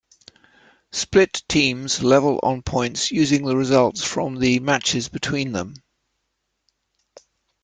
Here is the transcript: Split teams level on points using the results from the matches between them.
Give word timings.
Split 0.91 1.43
teams 1.47 2.01
level 2.01 2.39
on 2.41 2.63
points 2.63 3.11
using 3.11 3.45
the 3.45 3.55
results 3.55 4.03
from 4.03 4.39
the 4.39 4.59
matches 4.59 5.07
between 5.09 5.51
them. 5.51 5.75